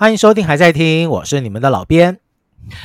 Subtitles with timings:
[0.00, 2.20] 欢迎收听，还在听，我是你们的老编，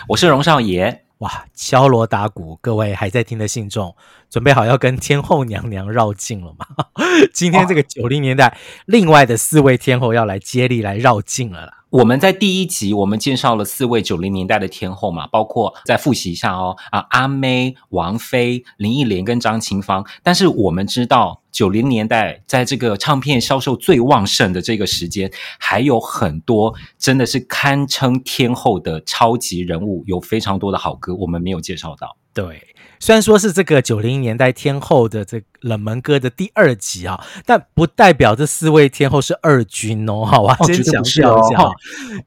[0.09, 1.05] 我是荣少爷。
[1.19, 3.95] 哇，敲锣打鼓，各位还在听的信众，
[4.35, 6.65] 准备好要跟天后娘娘绕境了吗？
[7.33, 11.85] 今天这个九零年代，另外的四位天后要来接力来绕境了啦。
[11.89, 20.05] 我们在第一集我们介绍了四位九零年代的天后嘛，包括再复习一下哦，啊，阿妹、王菲、林忆莲跟张清芳。
[20.21, 32.17] 但是我们知道，九零年代在这个唱片销售最旺盛的这个时间，还有很多真的是堪称天后的超级人物，有非常多的好歌，我们没有介绍到。
[32.33, 32.61] 对。
[32.99, 40.23] 虽然说是这个九零年代天后的这冷门歌的第二集啊，但不代表这四位天后是二军哦。
[40.25, 41.69] 好吧，先强调一下。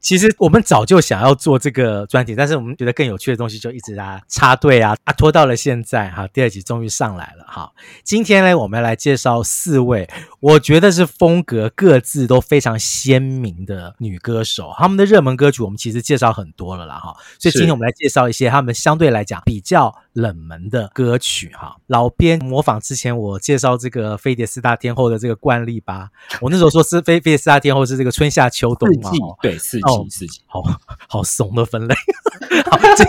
[0.01, 7.71] 其实我们早就想要做这个专题，但是我们觉得更有趣的东西就一直啊插队啊啊拖到了现在哈，第二集终于上来了哈。
[8.03, 10.09] 今天呢，我们来介绍四位，
[10.41, 14.73] 我觉得是风格各自都非常鲜明的女歌手。
[14.77, 26.09] 他们的热门歌曲我们其实介绍很多了啦哈，所以今天我们来介绍一些他们相对来讲比较冷门的歌曲哈，老编模仿之前我介绍这个飞碟四大天后的这个惯例吧。
[26.41, 29.11] 我那时候说是飞飞碟四大天后是这个春夏秋冬嘛，
[29.43, 30.63] 对，四季四季，好
[31.07, 31.93] 好怂的分类。
[32.65, 33.05] 好，这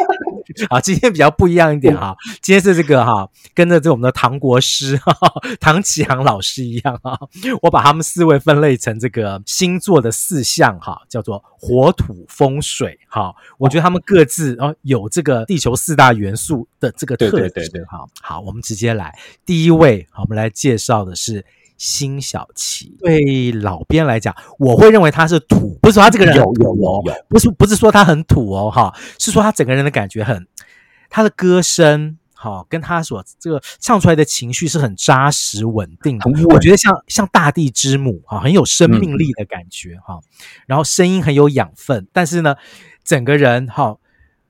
[0.69, 5.17] 好，今天比较不一样一点哈，今天是这个哈，跟着这我们的唐国师哈，
[5.61, 7.19] 唐启航老师一样哈，
[7.63, 13.33] 我把他们四位分类成这个星座的四象哈，叫做火土风水哈。
[13.59, 17.40] 我觉得他们各自哦有这个地球四大元素的这个特质。
[17.49, 21.45] 对对对，好，好，我们直接来第一位，好，我们来介绍的是
[21.77, 22.97] 辛晓琪。
[23.01, 23.53] 对。
[23.53, 30.47] 老编来讲，我会认为他是土，不是说他这个人有有有有，不是不是说他很土哦，哈，是说他整个人的感觉很，
[31.09, 40.21] 他的歌声好，跟他所这个唱出来的情绪是很扎实稳定的，我觉得像像大地之母哈，很有生命力的感觉哈，
[40.67, 42.57] 然后声音很有养分，但是呢，
[43.05, 43.97] 整个人哈。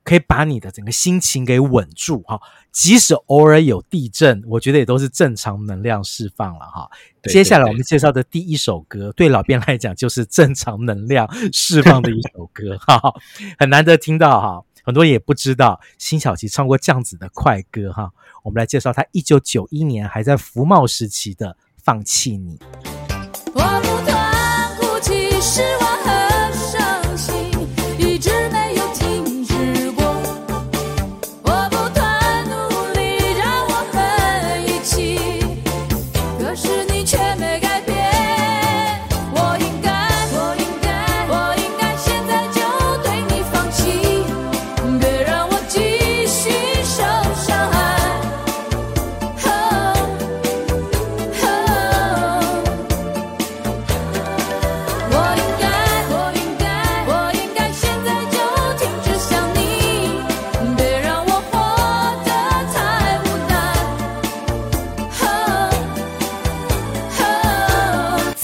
[0.03, 2.41] 可以把你的整个心情给稳住哈，
[2.73, 6.91] 即使偶尔有地震，我觉得也都是正常能量释放了哈。
[7.25, 13.15] 接下来我们介绍的第一首歌，对老编来讲就是正常能量释放的一首歌 哈，
[13.59, 18.11] 很难得听到哈，很多人也不知道辛晓琪唱过这样子的快歌哈。
[18.43, 22.57] 我们来介绍他一九九一年还在福茂时期的《放弃你》。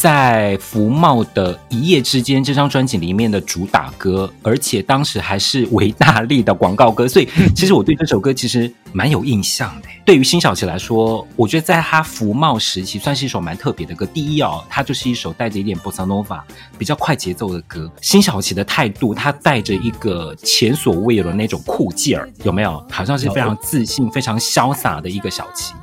[0.06, 9.88] 在福茂的《一夜之间》这张专辑里面的主打歌，而且当时还是维大利的广告歌，所以 其实我对这首歌其实蛮有印象的。
[10.04, 14.06] 对于辛晓琪来说，我觉得在她福茂时期算是一首蛮特别的歌。
[14.06, 16.44] 第一哦，它就是一首带着一点波萨诺瓦
[16.78, 17.90] 比较快节奏的歌。
[18.00, 22.80] 辛晓琪的态度，她带着一个前所未有的那种酷劲儿，有没有？
[22.88, 25.74] 好像是非常自信、非常潇洒的一个小琪。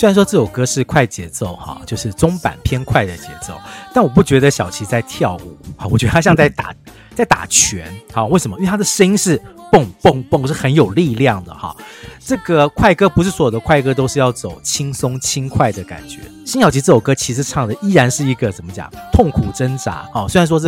[0.00, 3.52] 虽然说这首歌是快节奏哈，就是中版偏快的节奏，
[3.92, 6.74] 但我不觉得小琪在跳舞，好，我觉得他像在打
[7.14, 8.56] 在打拳，好，为什么？
[8.56, 9.38] 因为他的声音是
[9.70, 11.76] 蹦蹦蹦，是很有力量的哈。
[12.18, 20.26] 这个快歌不是所有的快歌都是要走轻松轻快的感觉，辛晓琪这首歌其实唱的依然是一个怎么讲，痛苦挣扎哦。
[20.26, 20.66] 虽然说是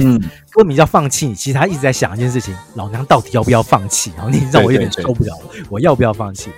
[0.51, 4.13] 歌名叫放弃你，其实他一直在想一件事情：老娘到底要不要放弃？
[4.15, 5.35] 然后你让我有点受不了，
[5.71, 6.51] 我要不要放弃？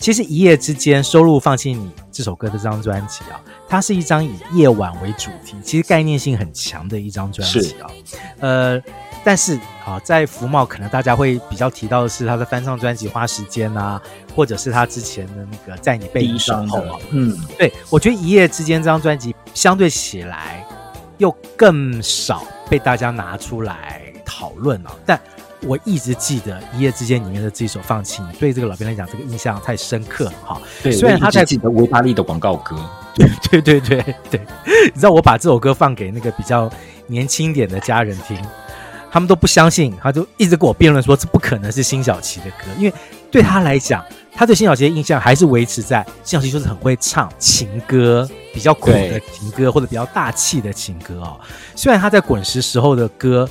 [0.00, 3.38] 其实一夜之间收录《放弃你》这首歌的这张专辑啊，
[3.68, 7.90] 它是一张以夜晚为主题，其实概念性很强的一张专辑啊。
[8.38, 8.80] 呃，
[9.22, 14.00] 但是啊，在福茂可能大家会比较提到的是他的翻唱专辑《花时间》啊，
[14.34, 16.98] 或者是他之前的那个《在你背影之后》啊。
[17.10, 20.66] 嗯，对，我觉得《一夜之间》这张专辑相对起来
[21.18, 25.20] 又更少被大家拿出来讨论啊，但。
[25.66, 30.60] 我一直记得《一夜之间》里面的这首《放弃你》，对这个老编来讲，这个印象太深刻了哈。
[30.82, 32.76] 对，虽然他在记得维他利的广告歌，
[33.14, 33.28] 对
[33.60, 34.40] 对对对对。
[34.86, 36.70] 你知道我把这首歌放给那个比较
[37.06, 38.38] 年轻点的家人听，
[39.10, 42.94] 他们都不相信，他就一直跟我辩论说这不可能是辛晓琪的歌，因为
[43.30, 44.02] 对他来讲，
[44.34, 51.38] 他对辛晓琪的印象还是维持在辛晓琪就是很会唱情歌，比较苦的情歌或者比较大气的情歌哦。
[51.76, 53.46] 虽然他在滚石时候的歌。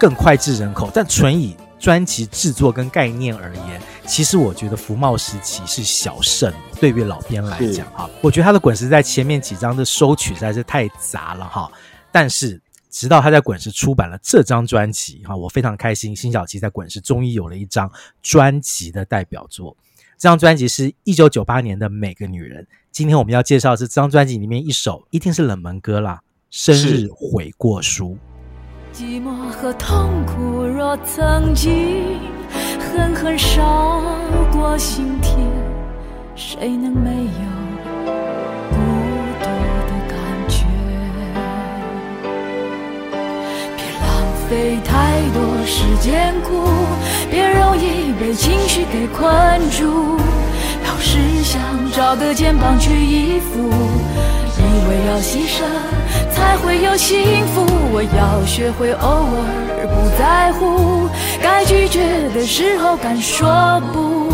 [0.00, 0.90] 更脍炙人口。
[0.92, 6.52] 但纯以专辑制作跟概念而言，其实我觉得福茂时期是小胜。
[6.80, 11.70] 对于老编来讲，哈，我觉得他的滚石在前面几张的收取实在是太杂了，哈。
[12.10, 12.60] 但是
[12.90, 16.16] 直到他在滚石出版了这张专辑，哈，我非常开心。
[16.16, 17.90] 辛晓琪在滚石终于有了一张
[18.22, 19.76] 专辑的代表作。
[20.18, 22.64] 这张专辑是一九九八年的《每个女人》。
[22.92, 26.20] 今天我们要介绍的是这张专辑里面一首，一定是冷门歌啦，
[26.50, 28.18] 《生日悔过书》。
[28.92, 32.18] 寂寞和痛苦若曾经
[32.78, 34.02] 狠狠烧
[34.52, 35.38] 过心田，
[36.34, 38.10] 谁能没有
[38.68, 38.76] 孤
[39.40, 39.46] 独
[39.86, 40.66] 的感觉？
[43.76, 44.08] 别浪
[44.48, 46.68] 费太多时间哭，
[47.30, 49.30] 别容易被情绪给困
[49.70, 50.18] 住。
[50.84, 53.70] 老是想找个肩膀去依附，
[54.88, 55.64] 为要牺牲。
[56.30, 57.64] 才会有幸福。
[57.92, 61.08] 我要学会偶尔不在乎，
[61.42, 64.32] 该拒绝的时候敢说不。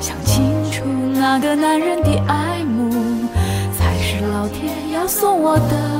[0.00, 2.90] 想清楚那个男人的爱慕，
[3.76, 5.97] 才是老天要送我的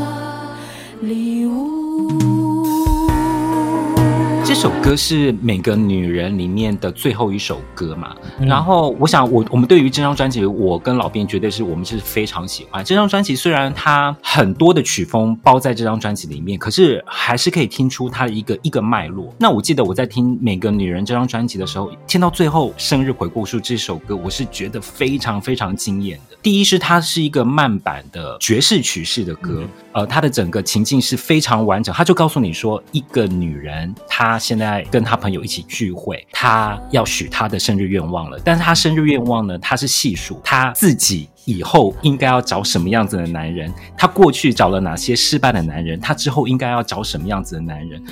[4.48, 8.16] 这首歌是每个女人里面的最后一首歌嘛？
[8.38, 13.36] 嗯、然后我想我，我我们对于这张专辑，我跟老编绝对是我们是非常喜欢这张专辑。
[13.36, 19.34] 虽然它很多的曲风包在这张专辑里面，可是还是可以听出它的一个一个脉络。
[19.38, 26.38] 那我记得我在听《每个女人》这张专辑的时候，听到最后《生日回顾书》这首歌，我是觉得非常非常惊艳的。
[26.40, 31.94] 第一是它是一个慢版的爵士曲式的歌，嗯、呃，它的整个情境是非常完整。
[31.94, 34.37] 它就告诉你说，一个女人她。
[34.38, 38.38] 现在跟他朋友一起聚会，他要许他的生日愿望了。
[38.44, 48.02] 但是他生日愿望呢，他是细数他自己以后应该要找什么样子的男人，他过去找了哪些失败的男人，他之后应该要找什么样子的男人。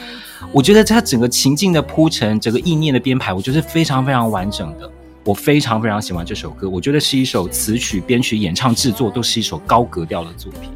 [0.53, 4.91] 我觉得他整个情境的铺陈，整个意念的编排，我觉得是非常非常完整的。
[5.25, 10.71] 我非常非常喜欢这首歌，我觉得是一首词曲、编曲、演唱、制作都是一首高格调的作品。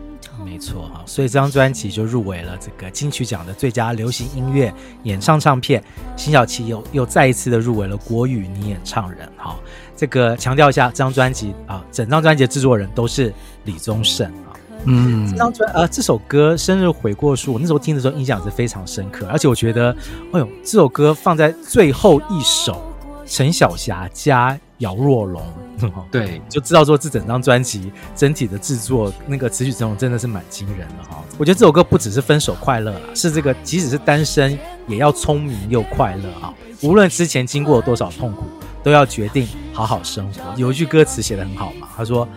[0.58, 4.72] 错哈，所以这张专辑就入围了这个金曲奖的最佳流行音乐
[5.04, 5.82] 演唱唱片。
[6.16, 9.28] 辛晓琪又又再一次的入围了国语女演唱人。
[9.36, 9.56] 哈，
[9.96, 13.32] 这个强调一下，这张专辑啊，整张专辑的制作人都是
[13.64, 14.52] 李宗盛啊。
[14.84, 19.94] 嗯，这张专呃这首歌《生日悔过书》，我那时候听的时候印象是非常深刻，而且我觉得，
[20.32, 22.82] 哎呦，这首歌放在最后一首，
[23.26, 25.42] 陈小霞加姚若龙。
[26.10, 31.24] 对，就知道说这整张专辑整体的制作那个词曲阵容真的是蛮惊人的哈。
[31.38, 36.52] 我觉得这首歌不只是分手快乐啦，是这个即使是单身也要聪明又快乐啊。
[36.82, 38.44] 无论之前经过了多少痛苦，
[38.82, 40.42] 都要决定好好生活。
[40.58, 42.28] 有一句歌词写得很好嘛，他说：“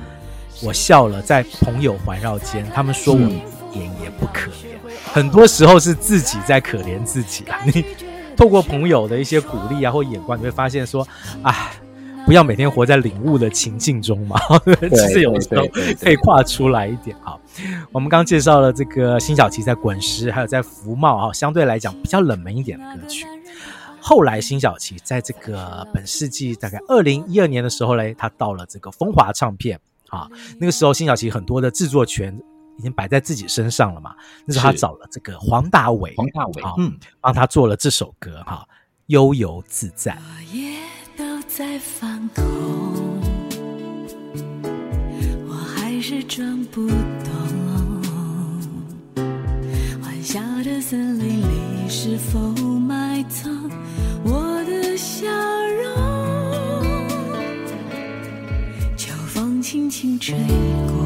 [0.63, 3.41] 我笑了，在朋友环绕间，他们说我一
[3.73, 4.77] 点也不可怜。
[5.11, 7.59] 很多时候是自己在可怜自己啊。
[7.65, 7.83] 你
[8.37, 11.05] 透过朋友的一些鼓励啊或眼光，你会发现说，
[11.41, 11.71] 哎。”
[12.25, 14.39] 不要每天活在领悟的情境中嘛，
[14.89, 15.67] 其实有时候
[15.99, 17.15] 可以跨出来一点。
[17.21, 17.39] 好，
[17.91, 23.25] 我们刚介绍了这个辛晓琪在滚石，还有在福茂啊，相对来讲比较冷门一点的歌曲。
[23.99, 29.79] 后来辛晓琪在这个本世纪大概二零一二年的时候嘞，他到了这个风华唱片
[30.09, 30.27] 啊，
[30.59, 32.37] 那个时候辛晓琪很多的制作权
[32.79, 34.15] 已经摆在自己身上了嘛，
[34.45, 38.67] 那时候他找了这个黄大炜，黄大玮，嗯，帮他做了这首歌哈，
[39.07, 40.17] 悠游自在。
[41.55, 42.43] 在放空，
[45.47, 46.97] 我还是装不懂。
[50.01, 52.39] 欢笑的森林里，是否
[52.79, 53.69] 埋藏
[54.23, 55.27] 我的笑
[55.83, 55.93] 容？
[58.97, 60.35] 秋风轻轻吹
[60.87, 61.02] 过，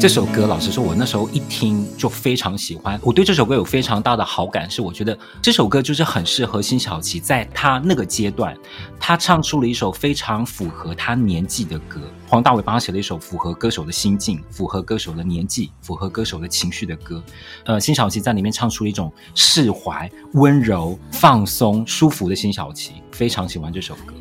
[0.00, 2.98] 这首歌，老实说，我那时候一听就非常喜欢。
[3.02, 8.56] 我对这首歌有非常大的好感，是我觉得这首歌就是很适合辛晓琪在她那个阶段，
[8.98, 12.00] 她唱出了一首非常符合她年纪的歌。
[12.26, 17.22] 黄大炜帮她写了一首符合歌手的心境、符合歌手的年纪、符合歌手的情绪的歌。
[17.66, 24.14] 呃，辛晓琪在里面唱出了一种释怀、温柔、放松、舒服的辛晓琪，非常喜欢这首歌。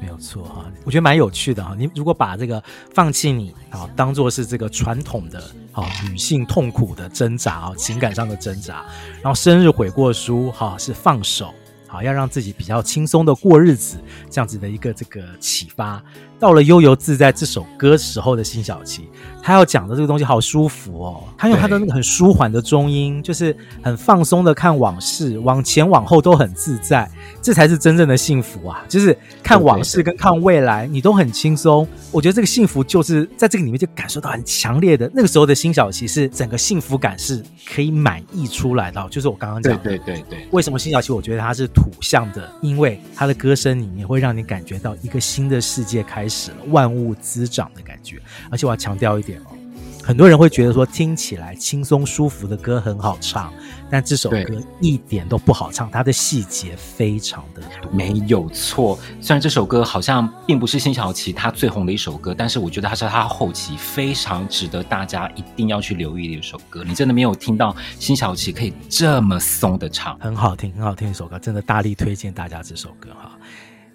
[0.00, 1.74] 没有错哈，我觉得蛮有趣的哈。
[1.76, 2.62] 你如果把这个
[2.92, 8.84] 放弃你啊，当做是这个传统的啊女性痛苦的挣扎啊，情感上的挣扎，
[9.22, 11.52] 然后生日悔过书哈是放手，
[11.86, 13.98] 好要让自己比较轻松的过日子，
[14.30, 16.02] 这样子的一个这个启发。
[16.38, 19.08] 到了悠游自在这首歌时候的辛晓琪，
[19.42, 21.24] 她要讲的这个东西好舒服哦。
[21.36, 28.84] 她用她的那个很舒缓的中音，就是很放松的看往事，往前往后都很自在，这才是真正的幸福啊！
[28.86, 31.88] 就是看往事跟看未来，你都很轻松。
[32.12, 35.10] 我觉得这个幸福就是在这个里面就感受到很强烈的。
[35.14, 39.78] 那个时候的辛晓琪是整个幸福感是可以满溢出来的，就是我刚刚讲的。
[39.78, 40.46] 对对对对。
[40.50, 41.14] 为什么辛晓琪？
[41.14, 46.25] 我觉得她是土象的，因为她的歌声里面会让你感觉到一个新的世界开始。
[46.26, 49.54] 开始了万物滋长的感觉，而且我要强调一点哦，
[50.02, 53.54] 很多人会觉得说听起来轻松舒服的歌很好唱，
[53.88, 54.44] 但这首歌
[54.80, 57.88] 一点都不好唱，它的细节非常的多。
[57.92, 58.98] 没有错。
[59.20, 66.82] 虽然这首歌好像并不是辛晓琪她最红的一首歌，但是我觉得它是她后期非常值得大家一定要去留意的一首歌。
[66.84, 73.38] 你真的没有听到辛晓琪可以这么松的唱，很好听，很好听一首歌，真的大力推荐大家这首歌哈。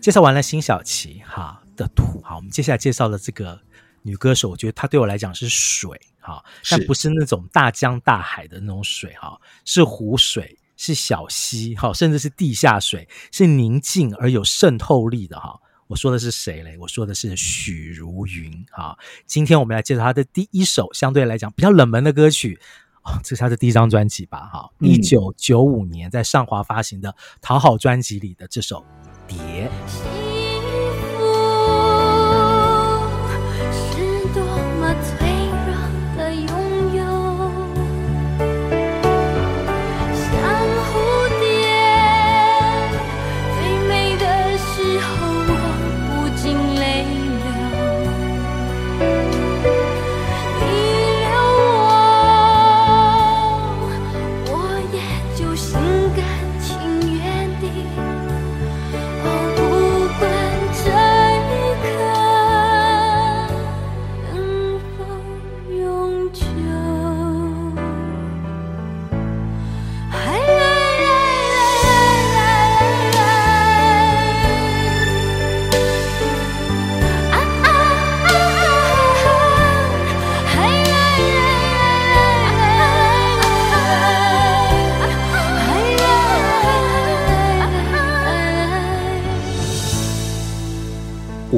[0.01, 3.61] 介绍完了辛晓琪哈的土，好，我们接下来介绍的这个
[4.01, 15.59] 女歌手，我觉得她对我来讲是水哈，但不是那种大江大海的那种水哈，是湖水，是小溪哈，甚至是地下水，是宁静而有渗透力的哈。
[15.85, 16.75] 我说的是谁嘞？
[16.79, 18.97] 我说的是许茹芸哈。
[19.27, 22.59] 今天我们来介绍她的第一首相对来讲比较冷门的歌曲
[23.03, 28.83] 哦，这是她的第一张专辑吧哈，一九九五年在上华发行的《讨好》专辑里的这首。
[29.37, 29.69] 别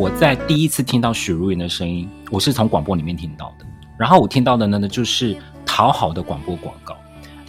[0.09, 0.17] 蝶。
[0.17, 3.65] 在第一次听到许茹芸的声音，我是从广播里面听到的。
[3.97, 6.95] 然后我听到的呢，就是讨好的广播广告。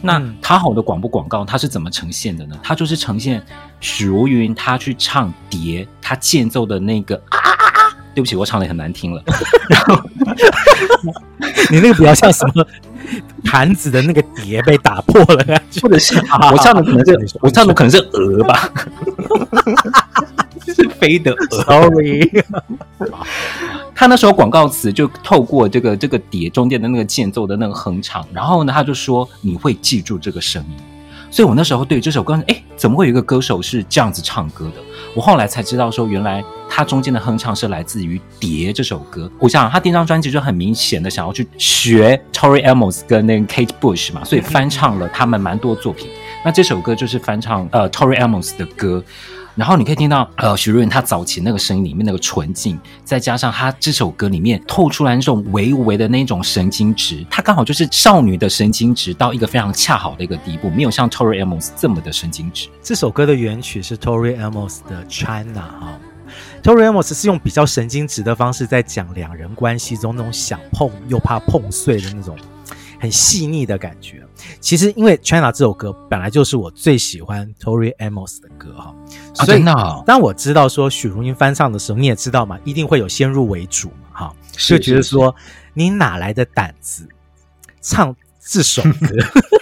[0.03, 2.55] 那讨好的广播广告，它是怎么呈现的呢？
[2.63, 3.43] 它就是呈现
[3.81, 7.97] 许茹芸她去唱碟，她间奏的那个啊啊啊！
[8.15, 9.23] 对不起，我唱的很难听了。
[9.71, 9.99] 然 后
[11.71, 12.67] 你那个比较像什么
[13.45, 18.71] 盘子的那个碟被打破了，或者是我唱的可能是我唱的可能是鹅吧。
[20.85, 22.31] 是飞的，sorry。
[23.97, 30.77] 他那时候广告词就透过这个这个碟中间的那个间奏的那个哼唱，然后呢，他就说你会记住这个声音。
[31.31, 34.75] 所以我那时候对这首歌，哎，怎么会有一个歌手是这样子唱歌的？
[35.17, 39.29] 我后来才知道说，原来他中间的哼唱是来自于《碟》这首歌。
[39.41, 46.09] 我想他第一张专辑就很明显的想要去学 Tori Amos 跟那个 Kate Bush 嘛，所以翻唱了他们蛮多作品。
[46.45, 49.03] 那这首歌就是翻唱呃 Tori Amos 的歌。
[49.57, 62.69] 然后你可以听到，呃，许茹芸她早期那个声音里面那个纯净，再加上她这首歌里面透出来那种微微的那种神经质，她刚好就是少女的神经质到一个非常恰好的一个地步，没有像 Tori Amos 这么的神经质。
[62.83, 66.01] 这首歌的原曲是 Tori Amos 的 China 哈
[66.61, 72.37] ，Tori Amos 是用比较神经质的方式在讲两人关系中那种想碰又怕碰碎的那种
[72.99, 74.24] 很细腻的感觉。
[74.61, 78.95] 其实，因为《China》这首歌本来就是我最喜欢 Tori Amos 的歌哈，
[79.45, 79.73] 所以呢，
[80.07, 85.35] 当我知道说许茹芸翻唱的时候，你也知道嘛，一定会有先入为主嘛，哈，就觉得说
[85.73, 87.07] 你哪来的胆子
[87.81, 88.91] 唱这首歌？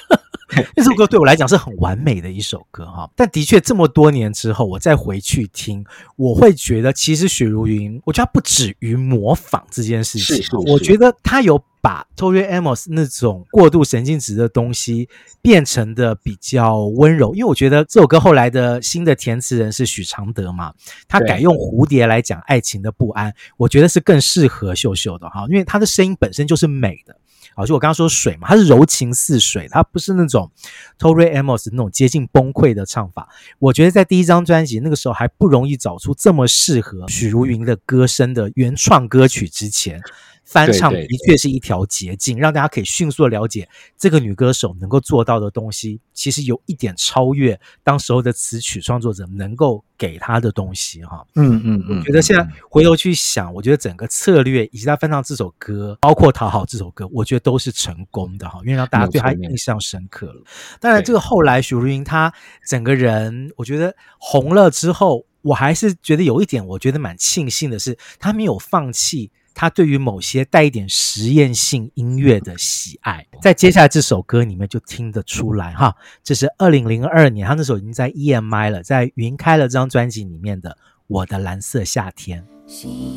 [0.77, 3.11] 那首歌对我来讲是很完美的一首歌哈。
[3.17, 5.85] 但的确，这么多年之后，我再回去听，
[6.17, 11.63] 我会觉得其实许茹芸，我觉得他不止于模仿这件事情，我觉得她有。
[11.83, 15.09] 把 Tori Amos 那种过度神经质的东西
[15.43, 20.73] 变成的比较温柔，因为我觉得这首歌后来的新的填词人是许常德嘛，
[21.09, 27.17] 他改用蝴蝶来讲爱情的不安，我觉得是更适合秀秀的哈，因为他的声音本身就是美的，
[27.55, 30.51] 好，就我刚刚说水嘛，它是柔情似水，它不是那种
[30.99, 33.29] Tori Amos 那种接近崩溃的唱法。
[33.59, 40.01] 我觉得在第一张专辑那个时候还不容易找出这么适合许茹芸的歌声的原创歌曲之前。
[40.45, 51.25] 翻唱的确是一条捷径，让大家可以迅速的了解这个女歌手能够做到的东西，其实有一点超越当时候的词曲创作者能够给她的东西哈。
[51.37, 60.43] 嗯嗯嗯，我觉得现在回头去想，我觉得整个策略以及她翻唱这首歌，包括讨好这首歌，我觉得都是成功的哈，因为让大家对她印象深刻了。
[60.81, 62.33] 当然，这个后来许茹芸她
[62.67, 69.31] 整个人，我觉得红了之后，我还是觉得有一点，我觉得蛮庆幸的是，她没有放弃。
[69.55, 75.95] 他对于某些带一点实验性音乐的喜爱，在接下来这首歌里面就听得出来哈。
[76.23, 80.71] 这是二零零二年，他那时候已经在 EMI 了，在云开了这张专辑里面的
[81.07, 82.43] 《我的蓝色夏天》。
[82.67, 83.17] 心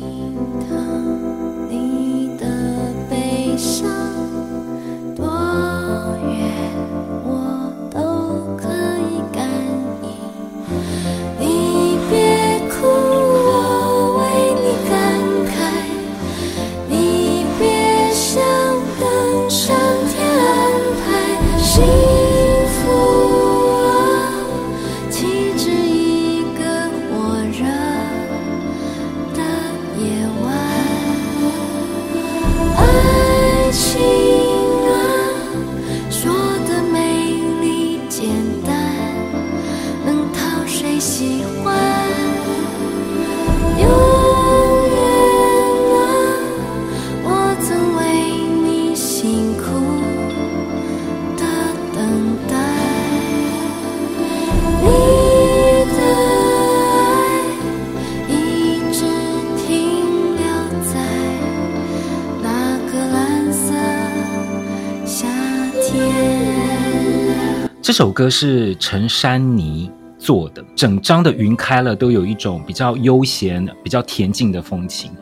[0.68, 2.46] 疼你的
[3.08, 4.05] 悲伤。
[67.86, 75.12] 这首歌是陈珊妮做的，整张的云开了都有一种比较悠闲、比较恬静的风情。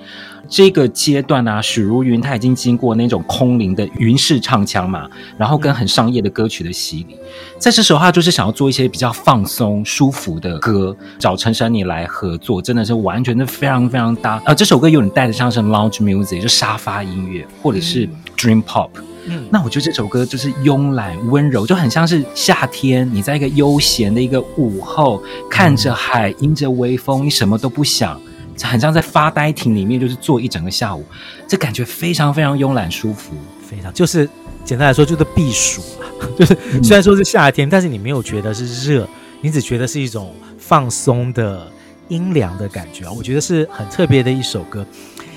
[0.48, 7.18] 这个阶段啊，许茹芸她已经经过那种空灵的云式唱腔嘛，然后跟很商业的歌曲的洗礼，
[7.58, 14.40] 在这时候她就是想要做一些比较放松、舒服的歌，找陈珊妮来合作，真的是完全的非常非常搭。
[14.46, 18.88] 呃，这首歌有点带得像是 lounge music，就沙发音乐，或者是 dream pop。
[19.26, 28.20] 嗯，那我觉得这首歌就是慵懒温柔，就很像是夏天，你在一个悠闲的一个午后，看着海，迎着微风，你什么都不想，
[28.62, 31.04] 很像在发呆亭里面，就是坐一整个下午，
[31.48, 33.34] 这感觉非常非常慵懒舒服，
[33.66, 34.28] 非常就是
[34.64, 39.08] 简单来说就是避暑嘛， 就是虽然说是夏天，但是你没有觉得是热，
[39.40, 41.66] 你只觉得是一种放松的
[42.08, 44.84] 阴凉的感觉啊，我觉得是很特别的一首歌。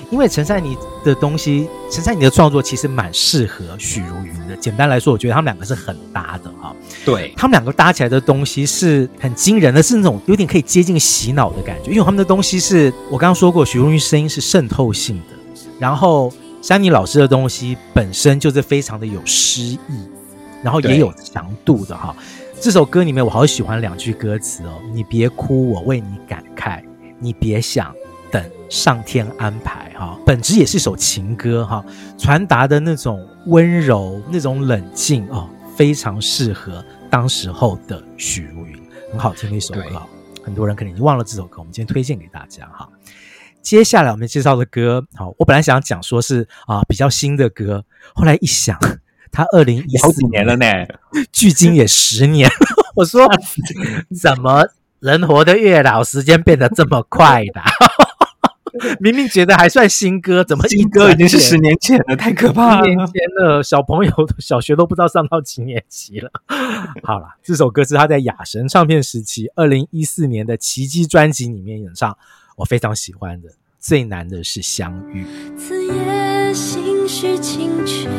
[0.09, 4.55] 因为陈珊妮的东西，陈珊妮的创作其实蛮适合许茹芸的。
[4.55, 6.73] 简单来说，我觉得他们两个是很搭的哈。
[7.03, 11.91] 对，他们两个搭起来的东西是很惊人的，是那种有点可以接近洗脑的感觉。
[11.91, 19.79] 因为他们的东西是我刚刚说过，许茹芸声音是渗透性的，然后珊妮老师的东西本身就是非常的有诗意，
[20.63, 22.15] 然后也有强度的哈。
[22.61, 26.81] 这首歌里面我好喜欢两句歌词哦：“你别哭，我为你感慨；
[27.19, 27.93] 你别想。”
[28.31, 31.83] 等上天安排哈，本质也是一首情歌哈，
[32.17, 38.79] 传达的那种温柔、那种冷静哦，非常适合当时候的许茹芸，
[39.11, 40.01] 很好听的一首歌。
[40.43, 42.87] 很多人可能已经忘了这首歌，我们今天推荐给大家哈。
[43.61, 47.83] 接下来我们介绍的歌，好，我本来想讲说是啊比较新的歌，
[48.15, 48.79] 后来一想，
[49.29, 50.65] 他二零一四年了呢，
[51.33, 52.49] 距今也十年，
[52.95, 53.27] 我说
[54.21, 54.65] 怎么
[54.99, 57.61] 人活得越老，时间变得这么快的？
[58.99, 62.15] 明明觉得还算新歌，怎么新歌已经是十年前了？
[62.15, 62.85] 太可怕了！
[62.85, 66.31] 十年前了，小朋友小学都不知道上到几年级了。
[67.03, 72.17] 好了，这首歌是他在雅神唱片时期，二零一四年的《奇迹》专辑里面演唱，
[72.57, 73.49] 我非常喜欢的。
[73.79, 75.25] 最难的是相遇。
[75.57, 78.11] 此夜心绪清泉，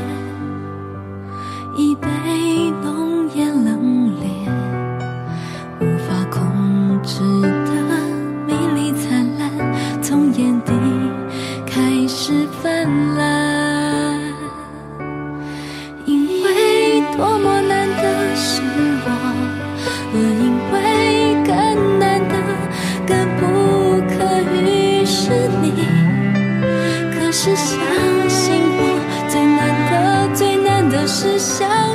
[31.21, 31.88] 是笑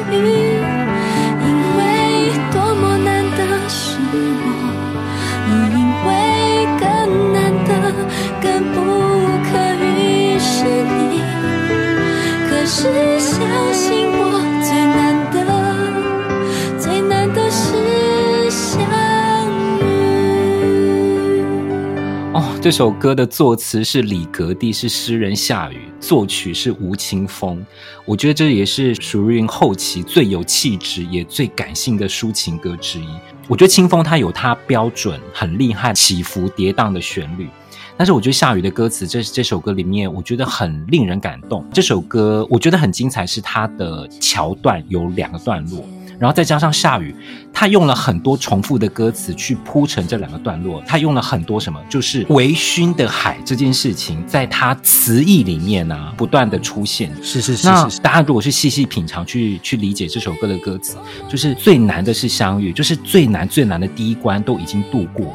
[22.63, 27.61] 这首歌的作词是李格弟，是诗人夏雨，作曲是吴青峰。
[28.05, 33.07] 我觉得这也是许茹芸后期最有气质也最感性的抒情歌之一。
[33.49, 37.49] 我觉得青峰他有他标准很厉害起伏跌宕的旋律。
[37.97, 41.67] 但是我觉得夏雨的歌词，这这首歌里面，我觉得很令人感动。
[41.73, 45.83] 这首歌我觉得很精彩，是它的桥段有两个段落，
[46.19, 47.15] 然后再加上下雨，
[47.51, 50.81] 他用了很多重复的歌词去铺陈这两个段落。
[50.85, 57.11] 他用了很多什么，就是微醺的海这件事情，在他词意里面呢、啊，不断的出现。
[57.21, 60.97] 是是是，那大家如果是细细品尝去去理解这首歌的歌词，
[61.29, 65.33] 就是最难的是相遇，就是最难最难的第一关都已经度过，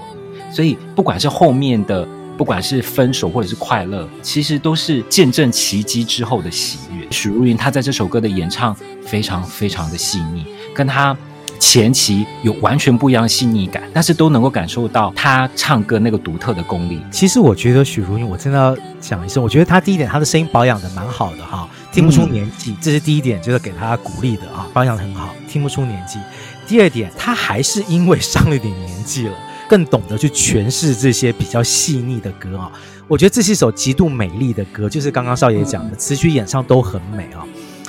[0.52, 2.06] 所以不管是后面的。
[2.38, 7.04] 不管是分手或者是快乐，其实都是见证奇迹之后的喜悦。
[7.10, 8.72] 许茹芸她在这首歌的演唱
[9.04, 10.46] 非常非常的细腻，
[10.78, 11.16] 跟他
[11.58, 17.02] 前期有完全不一样的细腻感，但是都能够感受到他唱歌那个独特的功力。
[17.10, 26.20] 其实我觉得许茹芸，我真的要讲一声，我觉得他第一点，他的声音保养的蛮好的哈，听不出年纪，嗯、这是第一点，就是给他鼓励的啊，保养很好，听不出年纪。
[26.68, 29.34] 第二点，他还是因为上了点年纪了。
[29.68, 32.72] 更懂得去诠释这些比较细腻的歌啊，
[33.06, 37.44] 我觉得这是一首极度美丽的歌，就是刚刚少爷讲的词曲演唱都很美啊。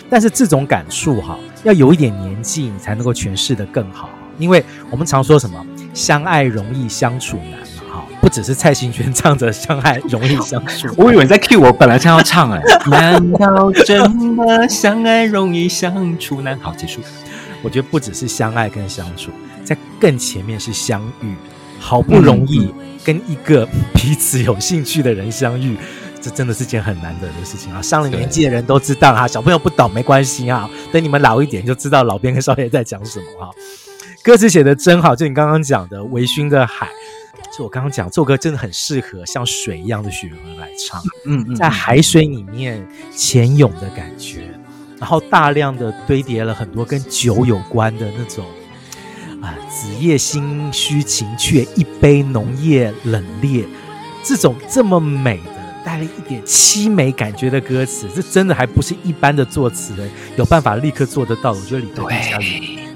[0.10, 16.58] 但是这种感触哈，要有一点年纪你才能够诠释得更好，因为我们常说什么相爱容易相处难嘛哈，不只是蔡幸娟唱着相爱容易相处， 我以为你在 cue 我，本来正要唱哎， 难道真的相爱容易相处难？
[16.60, 17.02] 好，结束。
[17.62, 19.32] 我觉得不只是相爱跟相处，
[19.64, 21.36] 在更前面是相遇。
[21.82, 22.70] 好不容易
[23.06, 25.78] 跟一个彼此有兴趣的人相遇，
[26.22, 27.82] 这真的是件很难得的事情啊！
[27.82, 33.52] 上了年纪的人都知道哈，小朋友不懂没关系啊，等你们老一点就知道老边跟少爷在讲什么哈。
[34.24, 36.90] 歌词写的真好，就你刚刚讲的微醺的海，
[37.58, 44.42] 就我刚刚讲这首歌真的很适合像水一样的许茹芸来唱，嗯嗯，在海水里面潜泳的感觉，
[45.00, 48.46] 然后大量的堆叠了很多跟酒有关的那种。
[49.42, 53.64] 啊，子夜心虚情却，一杯浓夜冷冽，
[54.22, 61.52] 这种这么美的带了一点凄美感觉的歌词，这真的还不是一般的作词人有办法立刻做得到。
[61.52, 62.42] 我觉得李克强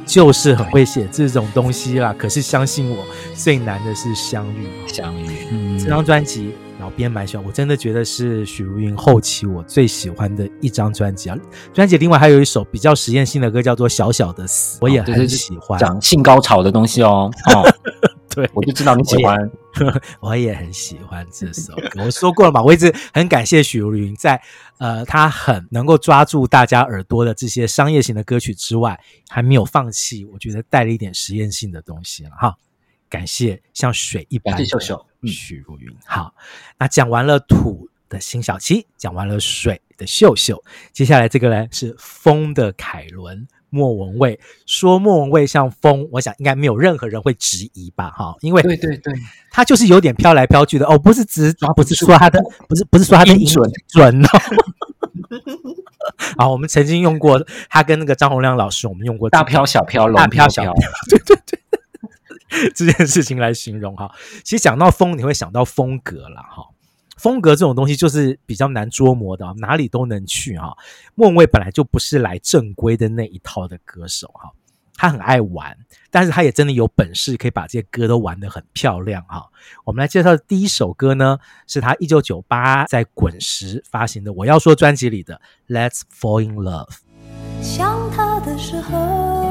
[0.05, 2.13] 就是很会写这种东西啦。
[2.17, 3.03] 可是相信我，
[3.35, 5.27] 最难的是相遇，相遇。
[5.51, 6.53] 嗯，这张专辑。
[6.79, 11.37] 老编蛮喜欢，我真的觉得是许茹芸后期我最喜欢的一张专辑啊。
[11.73, 15.79] 专辑另外还有一首比较实验性的歌，叫做《小小的死》，我也很喜欢。
[15.79, 17.31] 讲性高潮的东西哦。
[17.53, 17.63] 哦，
[18.33, 19.37] 对，我就知道你喜欢。
[20.19, 22.03] 我也， 很喜欢这首歌。
[22.03, 24.41] 我说过了嘛，我一直很感谢许茹芸，在
[24.79, 30.25] 呃，他很能够抓住大家耳朵的这些商业型的歌曲之外，还没有放弃。
[30.25, 32.55] 我觉得带了一点实验性的东西了哈。
[33.09, 35.95] 感谢像水一般的秀秀许茹芸。
[36.05, 36.33] 好，
[36.79, 44.39] 那讲完了土的辛晓琪，讲完了水的秀秀，接下来这个呢是风的凯伦莫文蔚。
[44.65, 48.12] 说莫文蔚像风，我想应该没有任何人会质疑吧？
[48.12, 49.13] 哈，因为对对对，
[49.51, 54.29] 他就是有点飘来飘去的哦，不是只不是说他的，不是不是说他的音准准哦。
[56.38, 60.73] 啊，我们曾经用过他跟那个张洪亮老师，我们用过大飘小飘，大飘小飘，
[61.09, 61.59] 对 对对。
[62.75, 66.67] 这件事情来形容哈，其实讲到风，你会想到风格了哈。
[67.23, 70.75] 风格这种东西就是比较难捉摸的，哪里都能去哈。
[71.15, 74.51] 莫文蔚本来就不是来正规的那一套的歌手哈，
[74.97, 75.77] 他很爱玩，
[76.12, 79.49] 但是他也真的有本事可以把这些歌都玩得很漂亮哈。
[79.86, 85.39] 我们来介绍的第一首歌呢，是他一九九八在滚石发行的《我要说》专辑里的
[85.73, 86.89] 《Let's Fall in Love》。
[87.63, 89.42] 想他的时候。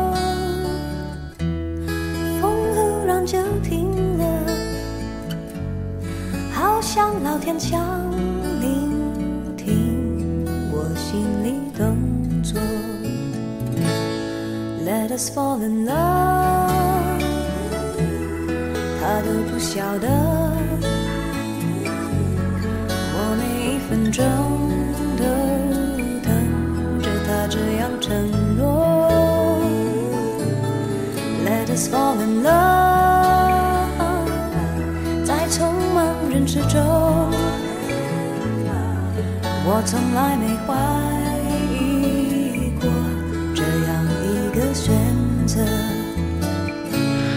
[6.92, 7.80] 好像老天想
[8.60, 11.96] 聆听我心里动
[12.42, 12.60] 作。
[14.84, 15.94] Let us fall in love，
[19.00, 20.06] 他都不晓得，
[39.82, 40.76] 我从来没怀
[41.74, 42.88] 疑过
[43.52, 44.94] 这样一个选
[45.44, 45.60] 择。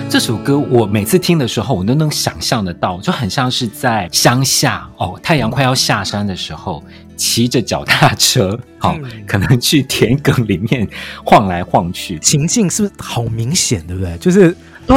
[0.07, 6.83] 这首歌我每次听的时候，我都能想象得到，就很像是在乡下哦，太阳快要下山的时候，
[7.17, 10.87] 骑着脚踏车，好、 哦，可能去田埂里面
[11.25, 14.15] 晃来晃去，情境是不是好明显，对不对？
[14.19, 14.55] 就是
[14.85, 14.95] 对。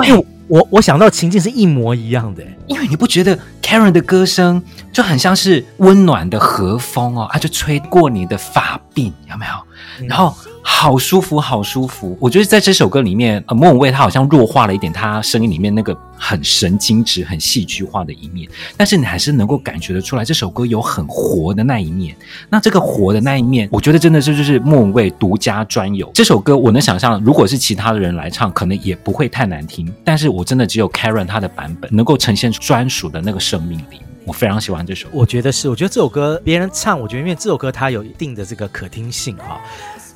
[0.48, 9.52] 我我想到情境是一模一样的，因为你不觉得 Karen 的歌声就很像是温暖的和风哦，它，就吹过你的发鬓，有没有？
[10.00, 10.34] 嗯、然后。
[10.70, 12.16] 好舒服，好舒服。
[12.20, 22.14] 我觉得在这首歌里面，呃，莫文蔚他好像弱化了一点他声音里面那个很神经质、很戏剧化的一面，但是你还是能够感觉得出来，这首歌有很活的那一面。
[22.50, 26.08] 那这个活的那一面，我觉得真的是就是莫文蔚独家专有。
[26.14, 29.90] 这首歌我能想象，如果是其他的人来唱，可能也不会太难听。
[30.04, 34.00] 但是我真的只有 Karen 他的版本能够呈现专属的那个生命力。
[34.24, 35.08] 我非常喜欢这首。
[35.10, 39.58] 我觉得是，我觉得这首歌别人唱，我觉得因为这首歌它有一定的这个可听性哈。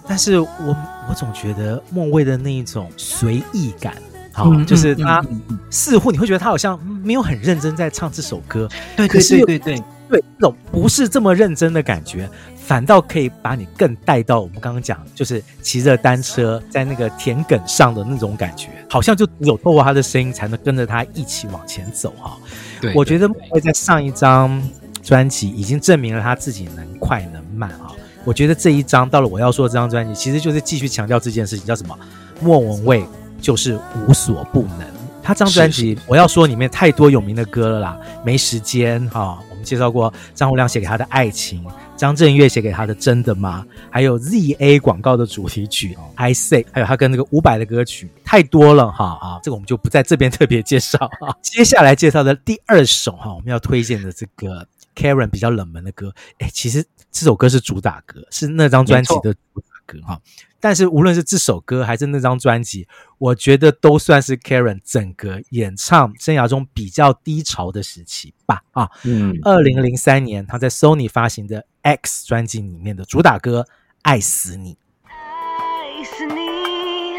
[0.06, 0.76] 但是我
[1.08, 3.94] 我总觉得莫文蔚的那一种随意感，
[4.32, 5.24] 好、嗯，就是他
[5.70, 22.36] 似乎你会觉得他好像没有很认真在唱这首歌，对对对对对对，那种不是这么认真的感觉，反倒可以把你更带到我们刚刚讲，就是骑着单车在那个田埂上的那种感觉，好像就只有透过他的声音才能跟着他一起往前走哈。
[22.80, 24.62] 对，我觉得莫文蔚在上一张
[25.02, 27.91] 专辑已经证明了他自己能快能慢哈。
[28.24, 31.98] 我觉得这一张到了我要说的这张专辑，其实就是继续强调这件事情，叫什么？
[32.40, 33.04] 莫文蔚
[33.40, 34.80] 就是无所不能。
[35.22, 39.38] 他这张专辑我要说里面太多有名的歌了啦，没时间哈、哦。
[39.50, 41.64] 我们介绍过张洪量写给他的爱情，
[41.96, 43.64] 张震岳写给他的真的吗？
[43.90, 51.36] 还有 ZA 广告的主题曲 I Say，还有他跟那个伍佰的歌曲太多了哈啊，这个我们就不在这边特别介绍哈。
[51.42, 54.66] 接下来介绍的第二首哈，我们要推荐的这个。
[54.94, 60.20] Karen 比较冷门的歌，哎，其实这首歌是主打歌，是那张专辑的主打歌哈。
[60.60, 62.86] 但是无论是这首歌还是那张专辑，
[63.18, 68.62] 我觉得都算是 Karen 整个演唱生涯中比较低潮的时期吧。
[68.70, 73.66] 啊，嗯，二零零三年他在 Sony 发行的 X 专辑里面的主打歌
[74.02, 74.74] 《爱死你》。
[75.04, 77.16] 爱死你，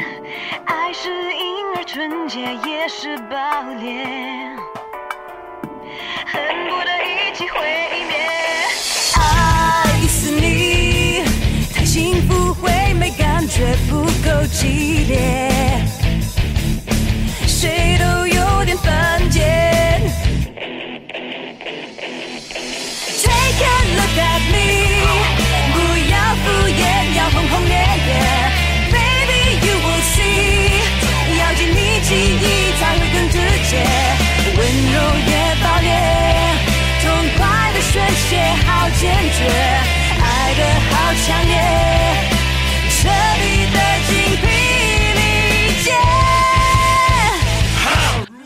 [0.66, 4.06] 爱是婴儿纯洁，也是暴烈。
[6.26, 7.60] 恨不得一起毁
[8.08, 8.16] 灭，
[9.16, 11.24] 爱死你，
[11.74, 15.82] 太幸福会没感觉，不够激烈，
[17.48, 20.00] 谁都有点犯贱。
[23.24, 25.02] Take a look at me，
[25.74, 25.78] 不
[26.12, 27.74] 要敷衍，要轰轰烈
[28.06, 28.10] 烈
[28.92, 30.22] ，Baby you will see，
[31.40, 32.44] 咬紧你记忆
[32.80, 33.36] 才会更直
[33.72, 33.72] 接，
[34.56, 34.62] 温
[34.94, 34.96] 柔
[35.32, 35.43] 也。
[38.34, 39.46] 宣泄好坚决，
[40.20, 41.54] 爱的好强烈，
[42.90, 44.44] 彻底的精疲
[45.14, 45.20] 力
[45.84, 45.92] 竭。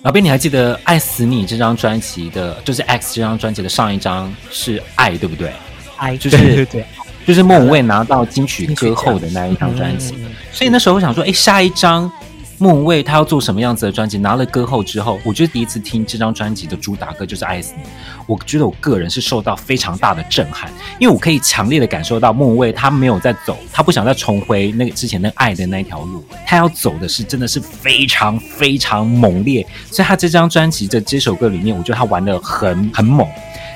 [0.01, 5.53] 老编，你还记得《爱死你》这张专辑的，就是《X》这张专辑的上一张是《爱》，对不对？
[5.95, 6.85] 爱，就是对对对，
[7.25, 10.17] 就是莫文蔚拿到金曲歌后的那一张专辑。
[10.51, 12.11] 所以那时候我想说，哎，下一张。
[12.59, 14.17] 莫文蔚他要做什么样子的专辑？
[14.17, 17.83] 拿了歌后之后，我觉得第一次听这张专辑的主打歌就是《爱死你》，
[18.25, 33.27] 我觉得我个人是受到非常大的震撼，因为我可以强烈的感受到莫文蔚他没有在走，他不想再重回那个之前那爱的那条路，他要走的是真的是非常非常猛烈，所以他这张专辑的这首歌里面，我觉得他玩的很很猛，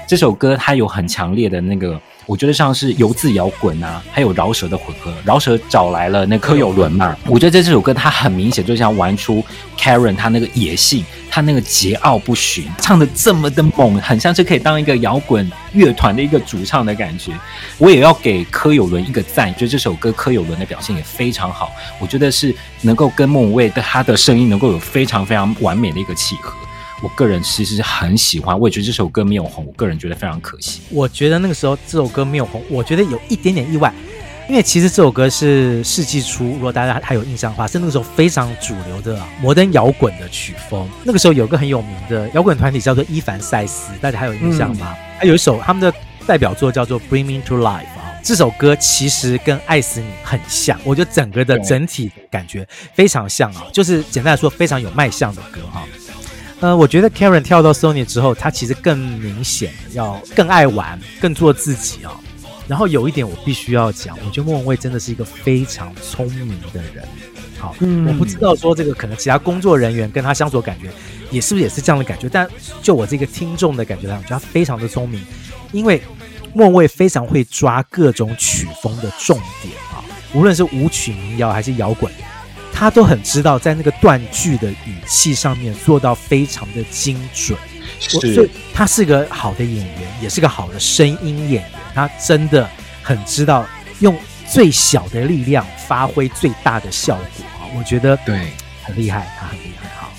[0.07, 2.01] 这首歌他有很强烈的那个。
[2.27, 5.13] 我觉得像是油渍摇滚啊，还有饶舌的混合。
[5.25, 7.17] 饶舌找来了那柯有伦嘛。
[7.25, 9.43] 我觉得在这首歌，他很明显就像玩出
[9.77, 17.31] Karen 他那个野性，他那个桀骜不驯，唱的这么的猛，很像是可以当一个摇滚乐团的一个主唱的感觉。
[17.77, 21.71] 我也要给柯有伦一个赞，觉得这首歌柯有伦的表现也非常好。
[21.99, 26.53] 我觉得是能够跟孟蔚的他的声音能够有非常非常完美的一个契合。
[27.01, 30.81] 我个人其实是很喜欢，我也觉得这首歌没有红，我个人觉得非常可惜。
[30.91, 33.91] 我觉得那个时候这首歌没有红，我觉得有一点点意外，
[34.47, 40.87] 因为其实这首歌是世纪初，如果大家还有印象的话，是那个时候非常主流的摩登摇滚的曲风。
[41.03, 44.95] 那个时候有个很有名的摇滚团体叫做伊凡塞斯，大家还有印象吗？
[44.95, 45.91] 嗯、还有一首他们的
[46.27, 55.83] 代表作叫做《Bring Me to Life》啊，这首歌其实跟《爱死你》很像，我觉得整个的整体感觉非常像啊，就是简单来说非常有卖相的歌哈。
[56.61, 62.15] 呃，我觉得 Karen 跳到 Sony 之后，他其实更明显要更爱玩，更做自己啊、哦。
[62.67, 67.03] 然后有一点我必须要讲，我觉得莫文蔚真的是一个非常聪明的人。
[67.57, 70.91] 好，嗯、我不知道说这个可能其他工作人员跟他相处的感觉，
[71.31, 72.29] 也是不是也是这样的感觉？
[72.29, 72.47] 但
[72.83, 75.19] 就我这个听众的感觉来讲，我觉得他非常的聪明，
[75.71, 75.99] 因为
[76.53, 82.11] 莫文蔚非常会抓各种曲风的重点啊，无论是舞曲、民谣还是摇滚。
[82.81, 87.55] 他都很知道在那个断句的语气上面做到非常的精准，
[88.15, 91.71] 我，所以他是个好的演员，也是个好的声音演员。
[91.93, 92.67] 他真的
[93.03, 93.67] 很知道
[93.99, 94.17] 用
[94.49, 97.69] 最小的力量发挥最大的效果啊！
[97.77, 98.47] 我觉得对，
[98.81, 99.87] 很厉害，他很厉害。
[99.99, 100.11] 好，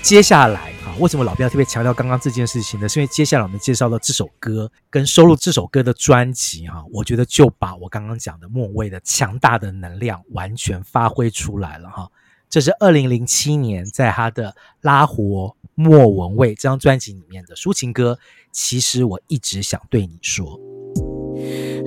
[0.00, 2.88] 接下来为什么老编要特别强调刚刚这件事情呢？
[2.88, 12.10] 是因为接下来我们介绍的这首歌跟收录这首歌的专辑哈，我觉得就把我刚刚讲的莫文蔚的强大的能量完全发挥出来了哈。
[12.50, 18.18] 这是二零零七年在他的《拉活莫文蔚》这张专辑里面的抒情歌。
[18.50, 20.58] 其实我一直想对你说，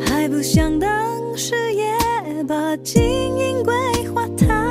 [0.05, 4.70] 还不想当时也把经营规划他，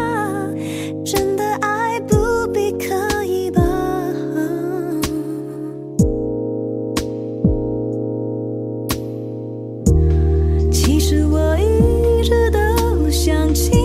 [13.23, 13.80] 想起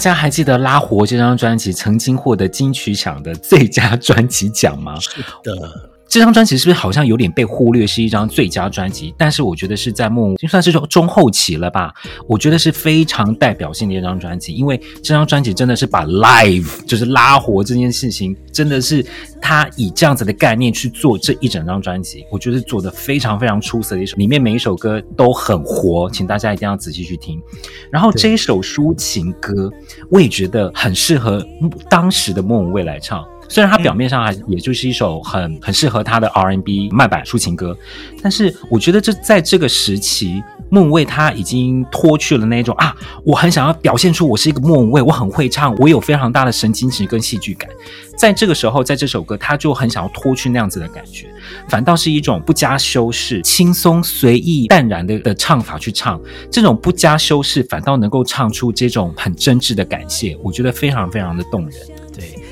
[0.00, 4.98] 大家还记得《拉活》这张专辑曾经获得金曲奖的最佳专辑奖吗？
[4.98, 5.89] 是的。
[6.10, 9.14] 这张专辑是不是好像有点被忽略，是一张最佳专辑？
[9.16, 11.94] 但是我觉得是在莫文蔚就算是中中后期了吧，
[12.26, 19.06] 我觉得是非常代表性的一张专辑，因为这张专辑真的是把 live 就是拉活这件事情，真的是
[19.40, 27.40] 他以这样子的概念去做这一整张专辑，我觉得做的非常非常出色的一首，里面每一首歌都很活，请大家一定要仔细去听。
[27.88, 29.70] 然后这一首抒情歌，
[30.10, 31.46] 我也觉得很适合
[31.88, 33.24] 当时的莫文蔚来唱。
[33.50, 37.76] 虽然它表面上还也就是一首很很适合他的 R&B 慢板抒情歌，
[38.22, 47.68] 但是我觉得这在这个时期，莫文蔚他已经脱去了那种啊，我很想要表现出我是一个莫文蔚，我很会唱，我有非常大的神经质跟戏剧感。
[48.16, 51.26] 在这个时候，在这首歌，他就很想要脱去那样子的感觉，
[51.68, 56.20] 反倒是一种不加修饰、轻松随意、淡然的的唱法去唱。
[56.52, 61.74] 这种不加修饰，反倒能够唱出这种很真挚的感谢，我觉得非常非常的动人。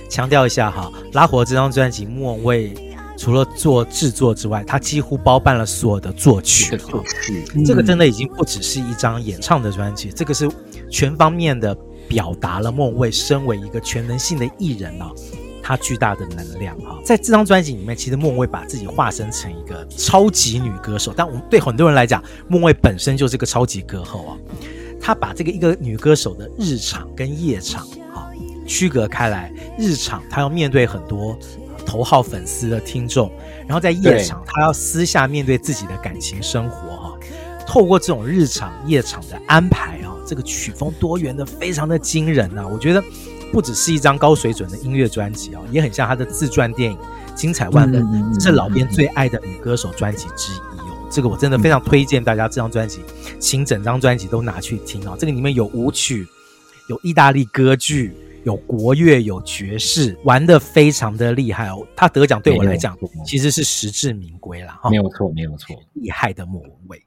[0.08, 2.74] 强调一下哈，《拉火》这张专辑，莫文蔚
[3.16, 6.76] 除了做制作之外，他几乎包办了所有的作曲。
[6.76, 10.48] 作曲，这个真的已经不只是一张演唱的专辑，这个是
[10.90, 11.76] 全方面的
[12.08, 15.10] 表达了莫文蔚身为一个全能性的艺人啊，
[15.62, 16.96] 他巨大的能量哈。
[17.04, 24.36] 在这张专辑里面，其实莫文蔚把自己化身成一个超级女歌手，但我们对很多人来讲，莫文蔚本身就是个超级歌后啊。
[25.00, 27.86] 她把这个一个女歌手的日常跟夜场。
[28.68, 31.36] 区隔开来，日常他要面对很多
[31.84, 33.32] 头号粉丝的听众，
[33.66, 37.18] 然后在夜场他要私下面对自己的感情生活哈。
[37.66, 42.66] 透过这种日常夜场的安排啊，这个曲风多元的非常的惊人呐。
[42.66, 43.02] 我觉得
[43.50, 46.98] 不只是一张高水准的音乐专辑啊，也很像他的自传电影，
[47.34, 48.06] 精彩万分。
[48.34, 51.08] 这是老编最爱的女歌手专辑之一哦。
[51.10, 53.00] 这个我真的非常推荐大家这张专辑，
[53.38, 55.16] 请整张专辑都拿去听啊。
[55.18, 56.26] 这个里面有舞曲，
[56.88, 58.14] 有意大利歌剧。
[58.44, 61.86] 有国乐，有爵士，玩的非常的厉害哦。
[61.96, 64.90] 他得奖对我来讲，其实是实至名归了哈。
[64.90, 67.02] 没有错，没有错，厉害的莫文蔚。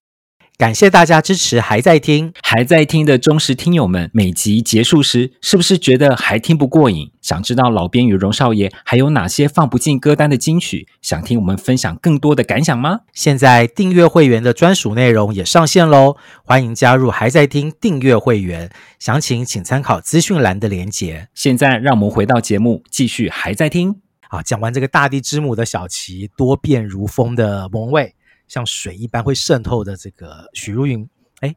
[0.62, 7.10] 感谢大家支持，还在听，还在听的忠实听友们，每集结束时，是不是觉得还听不过瘾？
[7.20, 10.88] 想知道老编与荣少爷还有哪些放不进歌单的金曲？
[11.02, 13.00] 想听我们分享更多的感想吗？
[13.12, 18.70] 现在订阅会员的专属内容也上线喽，欢迎加入还在听订阅会员，
[19.00, 21.30] 详情请参考资讯栏的连结。
[21.34, 23.96] 现在让我们回到节目，继续还在听。
[24.30, 28.14] 啊，讲完这个大地之母的小琪，多变如风的莫文蔚。
[28.52, 31.08] 像水一般会渗透的这个许茹芸，
[31.40, 31.56] 哎，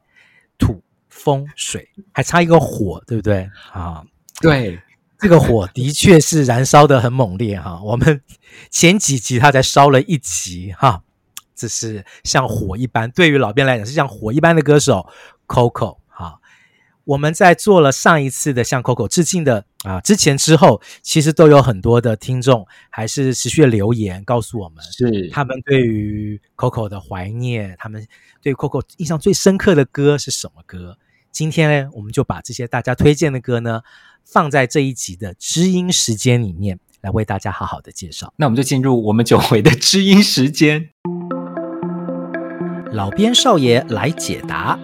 [0.57, 4.01] 土风水还差一个火，对不对啊？
[4.39, 4.79] 对，
[5.19, 7.81] 这个火的确是燃烧的很猛烈哈。
[7.83, 8.21] 我们
[8.71, 11.03] 前几集他才烧了一集哈，
[11.53, 15.05] 这是像火一般，对于老编来讲是像火一般的歌手
[15.45, 15.97] Coco。
[17.05, 28.07] 我们在做了上一次的向 Coco 致敬的啊，之前之后，其实都有很多的听众还是持续的留言告诉我们，是他们对于 Coco 的怀念，他们
[28.41, 30.97] 对 Coco 印象最深刻的歌是什么歌？
[31.31, 33.83] 今天呢，我们就把这些大家推荐的歌呢，
[34.23, 38.33] 放在这一集的知音时间里面来为大家好好的介绍。
[38.37, 40.89] 那我们就进入我们久违的知音时间，
[42.91, 44.79] 老编少爷来解答。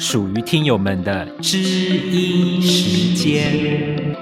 [0.00, 4.16] 属于听友们的知音时间。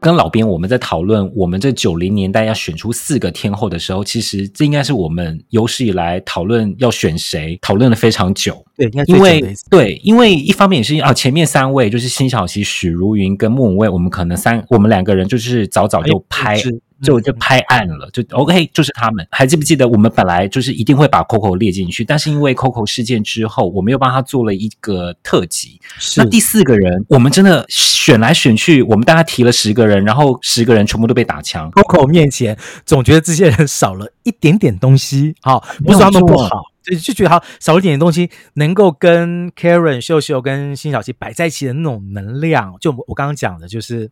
[0.00, 8.64] 跟老编我们在讨论我们这九零年代要选出四个天后的时候，其实这应该是我们有史以来讨论要选谁讨论了非常久。
[8.76, 16.56] 对，因为对，因为一方面也是啊，前面三位就是辛晓琪、许茹芸跟莫文蔚，我们可能三我们两个人就是早早就拍。
[17.02, 19.26] 就就拍案了，就 OK，就是他们。
[19.30, 25.80] 还记不记得我们本来就是一定会把 Coco 列进去，但是因为 Coco 事件之后，我们又帮他做了一个特辑。
[25.98, 26.20] 是。
[26.20, 31.70] 那第四个人，我们真的选来选去，我们大概提了十个人，然后十个人全部都被打枪。
[31.70, 35.34] Coco 面前，总觉得这些人少了一点点东西。
[35.40, 44.10] 好，不是他们不好，就就觉得好少了一点点东西，能够跟 Karen 秀秀跟辛晓琪摆在一起的那种能量，就我刚刚讲的，就是。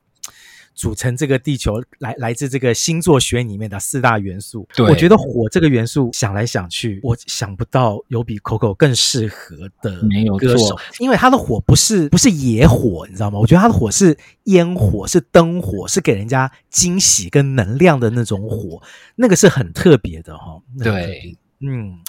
[0.76, 10.02] 组成这个地球来来自这个星座学里面的四大元素，对，我觉得火这个元素想来想去，我想不到有比 Coco 更适合的
[10.38, 13.38] 歌手，因为他的火不是不是野火，你知道吗？
[13.38, 18.82] 我觉得他的火是烟火，是灯火，是给人家惊喜跟能量的那种火，
[19.14, 20.62] 那个是很特别的哈、哦。
[20.84, 21.36] 对。
[21.60, 22.00] 嗯，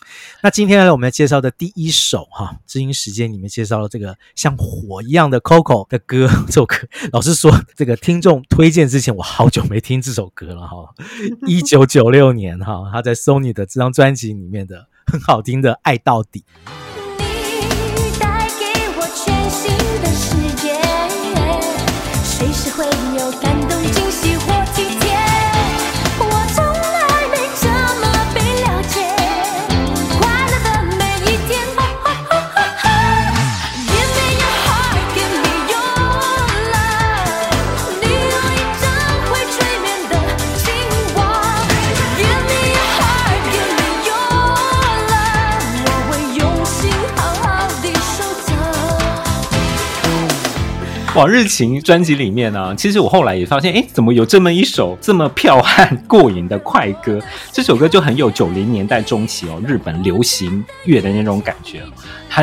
[0.43, 6.75] 那今天呢，我们要介绍的第一首哈，知音时间里面介绍了这个像火一样的 Coco 的歌， 这首歌，
[7.13, 10.93] 老实说，这个听众推荐之前，我好久没听这首歌了哈。
[11.47, 16.43] 一九九六年哈，他在 Sony 的这张专辑里面的很好听的《爱到底》。
[17.19, 18.65] 你带给
[18.97, 19.71] 我全新
[20.01, 20.75] 的世界，
[22.23, 22.83] 随时会
[23.17, 23.31] 有
[51.17, 57.19] 往日情》专辑里面呢、其实我后来也发现，哎，怎么有这么一首这么剽悍过瘾的快歌？
[57.51, 61.81] 这首歌就很有九零年代中期哦，日本流行乐的那种感觉。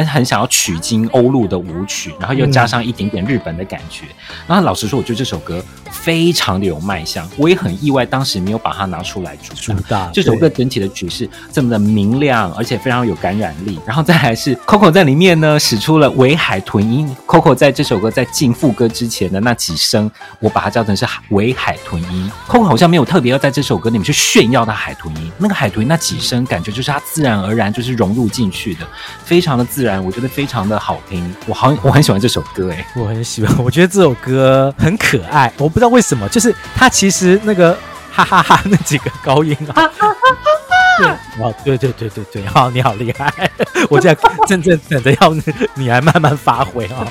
[0.03, 4.07] 他很想要取经欧陆的舞曲，然后又加上一点点日本的感觉。
[4.07, 7.29] 嗯、然后老实说，我觉得这首歌非常的有卖相。
[7.37, 10.11] 我也很意外，当时没有把它拿出来主打。
[10.13, 13.79] 这首歌整体的曲式这么的明亮，而且非常有感染力。
[13.87, 17.15] 然后再来是 Coco 在里面呢，使出了伪海豚音。
[17.27, 22.31] Coco 在这首歌在进副歌之前的那几声，我把它叫成是伪海豚音。
[22.49, 28.87] Coco 好像没有特别要在这首歌里面去炫耀它海豚音，那个海豚音那几声感觉就是它自然而然就是融入进去的，
[29.25, 30.05] 非常的自然。
[30.05, 37.77] 我觉得非常的好听，我好我很喜欢这首歌哎，我很喜欢， 我觉得这首歌很可爱，我不知道为什么，就是它其实那个
[38.13, 39.91] 哈哈哈那几个高音啊，
[40.99, 41.09] 对，
[41.43, 43.51] 哦，对对对对对，好，你好厉害，
[43.89, 45.35] 我现在正正等着要
[45.75, 47.07] 你来慢慢发挥啊。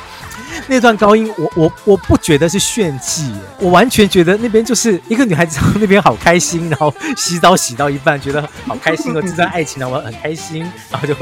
[0.67, 11.13] 那段高音我，我我不觉得是炫技，我完全觉得那边就是一个女孩子，那边好开心，然后洗澡洗到一半，觉得好开心哦，这段爱情让，我很开心，然后就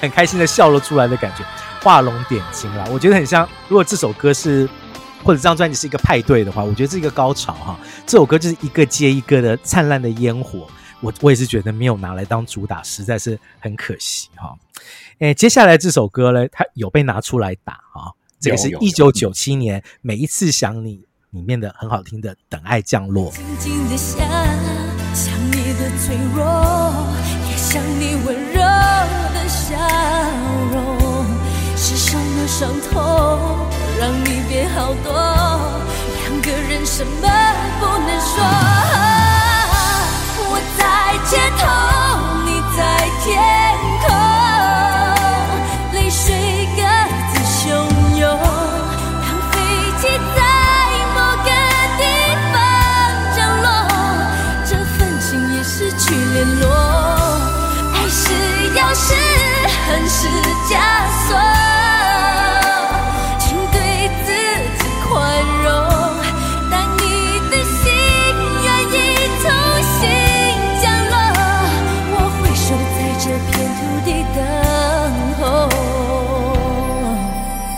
[0.00, 1.44] 很开心的笑了出来的感觉，
[1.82, 2.84] 画龙点睛啦。
[2.90, 4.68] 我觉得很像，如果这首歌是
[5.22, 7.78] 或者这张专辑是一个派对的话，我觉得是一个高潮哈。
[8.06, 10.68] 这首歌就是一个接一个的灿烂的烟火，
[11.00, 14.54] 我我也是觉得没有拿来当主打，实在是很可惜哈。
[15.18, 18.12] 诶，接下来这首歌呢，它有被拿出来打哈。
[18.44, 20.98] 这个是一九九七年《每一次想你》
[21.30, 23.32] 里面的很好听的《等爱降落》。
[23.34, 24.18] 静静的想，
[25.14, 26.44] 想你的脆弱，
[27.48, 28.60] 也想你温柔
[29.32, 29.74] 的笑
[30.70, 30.76] 容。
[31.74, 33.00] 是什么伤痛，
[33.98, 35.10] 让你变好多？
[36.20, 37.26] 两个人什么
[37.80, 38.44] 不能说？
[40.50, 41.64] 我在街头，
[42.44, 42.78] 你在
[43.24, 43.32] 天
[44.02, 44.12] 空，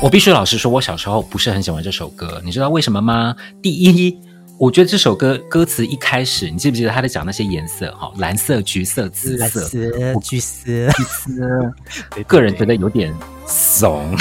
[0.07, 3.35] 我必须老实说，我小时候不是很喜欢这首歌，你知道为什么吗？
[3.61, 4.17] 第一，
[4.57, 7.91] 我觉得这首歌歌词一开始，你记不记得他在讲那些颜色？
[7.97, 9.69] 哈，蓝色、橘色、紫色、
[10.23, 13.13] 橘色、 橘色，个人觉得有点
[13.47, 14.17] 怂。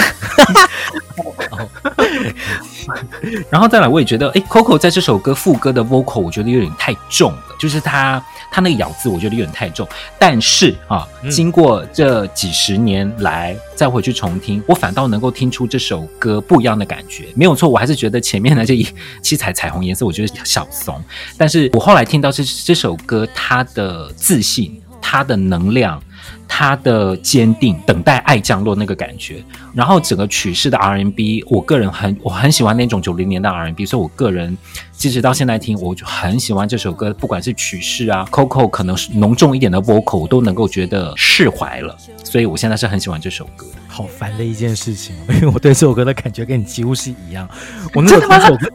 [3.50, 7.40] 然后再来，我也觉得，哎，Coco 在这首歌副歌的 vocal，我觉得有点太重了。
[7.58, 9.88] 就是他他那个咬字，我觉得有点太重。
[10.20, 17.28] 但是啊，嗯、经过这几十年来再回去重听，我反倒能够听出这首歌不一样的感觉。
[17.34, 18.86] 没有错，我还是觉得前面的这一
[19.22, 21.02] 七彩彩虹颜色，我觉得小怂。
[21.38, 26.02] 但是我后来听到这这首歌，它的自信，它的能量。
[26.48, 29.44] 他的坚定，等待爱降落那个感觉，
[29.74, 34.58] 然后整个曲式的 R&B，我个人很我很喜欢那种九零年代 R&B，所以我个人
[34.92, 43.66] 即使到现在听，我就很喜欢这首歌，不管是曲式啊，Coco 可能是浓重一点的 vocal，我都能够觉得释怀了，所以我现在是很喜欢这首歌。
[43.88, 47.48] 好烦的一件事情，因为我对这首歌的感觉跟你几乎是一样。
[47.94, 48.68] 我那时候 听这首歌，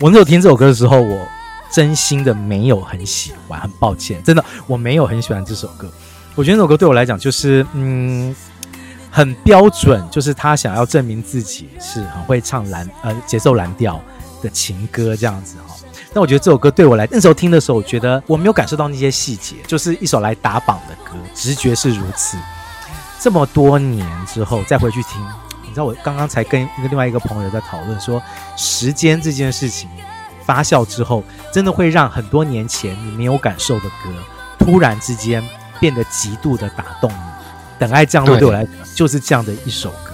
[0.00, 1.28] 我那时候听这首歌的时候，我
[1.70, 5.92] 真心的没有很喜欢，很抱歉，真的我没有很喜欢这首歌。
[6.38, 8.32] 我觉得那首歌对我来讲就是，嗯，
[9.10, 14.00] 很标准，就是他想要证明自己是很会唱蓝呃节奏蓝调
[14.40, 15.74] 的情歌这样子哈。
[16.14, 22.38] 但我觉得这首歌对我来，那时候听的时候，我觉得我没有感受到那些细节，就是一首来打榜的歌，直觉是如此。
[23.18, 25.20] 这么多年之后再回去听，
[25.64, 28.22] 你知道我刚刚才跟一个另外一个朋友在讨论说，
[28.56, 29.90] 时间这件事情
[30.44, 34.12] 发酵之后，真的会让很多年前你没有感受的歌，
[34.56, 35.42] 突然之间。
[35.80, 37.16] 变得极度的打动你，
[37.78, 40.12] 等爱降落对我来讲就是这样的一首歌。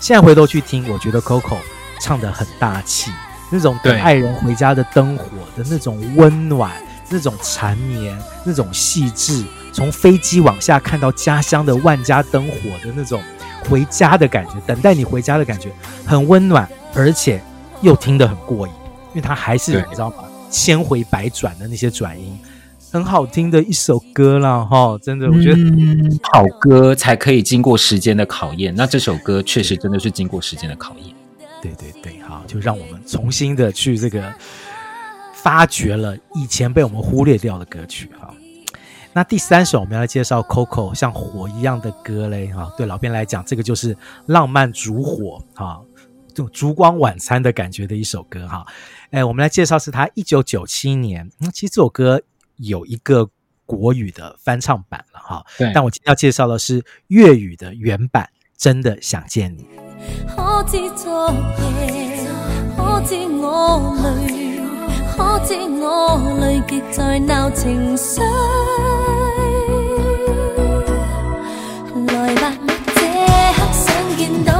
[0.00, 1.56] 现在回头去听，我觉得 Coco
[2.00, 3.10] 唱的很大气，
[3.50, 5.24] 那种等爱人回家的灯火
[5.56, 6.70] 的那种温暖，
[7.08, 13.22] 那种缠绵，那种细致，从飞机往下看到家乡的万家灯火的那种
[13.68, 15.72] 回家的感觉，等待你回家的感觉，
[16.06, 17.42] 很温暖，而且
[17.80, 18.72] 又听得很过瘾，
[19.08, 20.16] 因为它还是你知道吗？
[20.50, 22.38] 千回百转的那些转音。
[22.90, 28.74] 很好听的一首歌啦，哈，真的，我觉得、嗯、好歌才可以经过时间的考验。
[28.74, 31.14] 那这首歌确实真的是经过时间的考验。
[31.60, 34.32] 对对对，好，就让我们重新的去这个
[35.34, 38.32] 发掘了以前被我们忽略掉的歌曲，哈。
[39.12, 43.94] 那第三首我们要来介绍 Coco 像火一样的歌嘞，哈，对老编来讲，这个就是
[44.26, 45.78] 浪漫烛火，哈，
[46.28, 48.64] 这种烛光晚餐的感觉的一首歌，哈。
[49.10, 52.22] 哎，我们来介绍是他一九九七年，嗯，其实这首歌。
[52.58, 53.28] 有一个
[53.66, 59.66] 国语的翻唱版了哈，对，但我今天要介绍的是粤语的原版，真的想见你。
[60.28, 61.30] 可知昨
[61.84, 62.26] 夜，
[62.76, 64.60] 可知我泪，
[65.16, 68.20] 可知我泪极在闹情绪。
[72.06, 72.52] 来吧，
[72.94, 73.00] 这
[73.54, 73.86] 刻想
[74.16, 74.57] 见到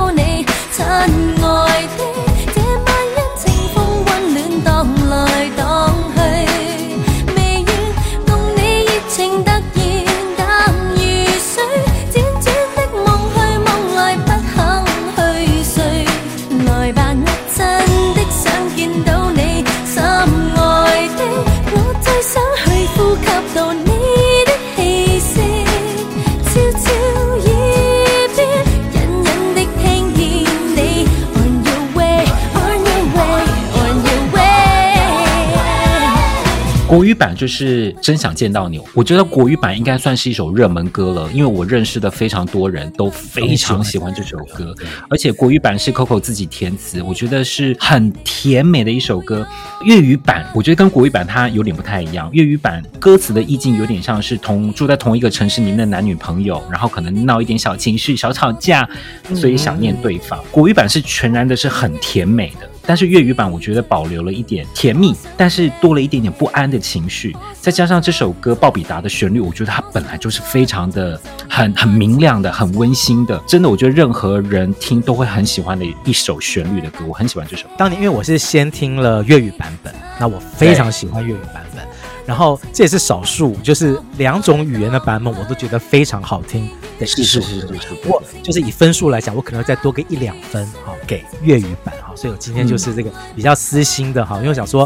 [36.88, 44.74] 国语版就是真想见到你，我觉得国语版应该算是一首热门歌了，因为我认识的非常多人都非常喜欢这首歌，
[45.10, 49.46] 而且国语版是 Coco 自己填词，我觉得是很甜美的一首歌。
[49.84, 58.88] 粤语版我觉得跟国语版它有点不太一样，粤语版歌词的意境有点像是同住在同一个城市里面的男女朋友，然后可能闹一点小情绪、小吵架，
[59.34, 60.42] 所以想念对方。
[60.50, 62.66] 国语版是全然的是很甜美的。
[62.88, 77.66] 但是粤语版我觉得保留了一点甜蜜，但是多了一点点不安的情绪，再加上这首歌鲍比达的旋律，我觉得它本来就是非常的很很明亮的、很温馨的，真的，我觉得任何人听都会很喜欢的一首旋律的歌，我很喜欢这首。
[77.76, 81.84] 当年因为我是先听了粤语版本，那我非常喜欢粤语版本，
[82.28, 86.68] 然后这也是少数，就是两种语言的版本我都觉得非常好听
[86.98, 87.24] 的一首歌。
[87.24, 87.88] 是是是是是。
[88.06, 91.94] 我就是以分数来讲，我可能再多个一两分，好给粤语版。
[92.14, 94.82] 所以我今天就是这个比较私心的哈，因为我想说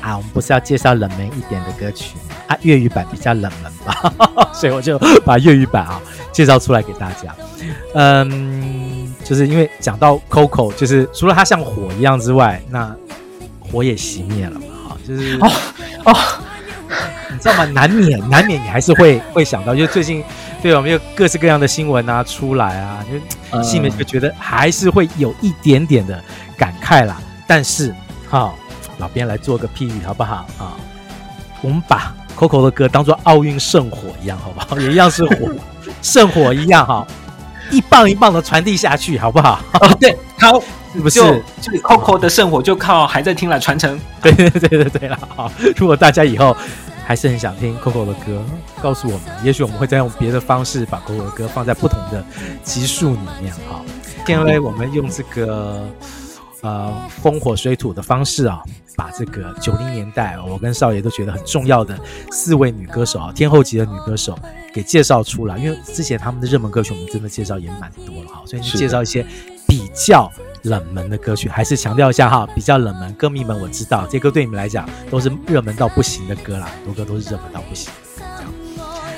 [0.00, 2.36] 啊，我们不是要介绍冷门一点的歌曲吗？
[2.46, 6.00] 啊，粤语版比较冷门吧， 所以我就把粤语版啊
[6.32, 7.34] 介绍出来给大家。
[7.94, 12.94] 嗯，就是因为讲到 Coco，就是除了它像火一样之外，那
[13.58, 15.50] 火也熄灭了嘛，哈，就是哦
[16.04, 16.16] 哦，
[17.36, 17.64] 你知道吗？
[17.66, 20.24] 难免难免你还是会会想到，就最近。
[20.62, 23.04] 对，我们有各式各样的新闻啊出来啊，
[23.52, 26.20] 就心里面就觉得还是会有一点点的
[26.56, 27.20] 感慨啦。
[27.46, 27.94] 但是，
[28.28, 28.54] 好、哦，
[28.98, 30.72] 老边来做个譬喻好不好啊？
[31.60, 34.80] 我们把 Coco 的歌当做奥运圣火一样，好不好？
[34.80, 35.36] 也一样是火，
[36.00, 37.06] 圣火一样哈，
[37.70, 39.60] 一棒一棒的传递下去，好不好？
[39.74, 40.58] 哦，对，好，
[40.94, 41.20] 是不是？
[41.60, 44.00] 就 Coco 的圣火就靠还在听来传承。
[44.22, 45.18] 对对对对对了。
[45.36, 46.56] 好，如果大家以后。
[47.06, 48.42] 还是很想听 Coco 的歌，
[48.82, 52.24] 告诉我们，也许我们会再用别的方式把 Coco 的歌放在不同的
[52.64, 53.80] 集数里面哈。
[54.26, 55.88] 今天呢，我们用这个
[56.62, 58.60] 呃风火水土的方式啊，
[58.96, 61.96] 把这个九零年代我跟少爷都觉得很重要的
[62.32, 64.36] 四位女歌手啊，天后级的女歌手
[64.74, 65.58] 给介绍出来。
[65.58, 69.24] 因为之前他们的热门歌曲我们真的介绍也蛮多了哈，所以就介绍一些
[69.68, 70.28] 比较
[70.66, 73.12] 冷门的歌曲，还是强调一下哈，比较冷门。
[73.14, 77.90] 歌迷们，我知道这歌对你们来讲都是热门到不行的歌啦，很多歌都是热门到不行。
[78.16, 78.52] 这样，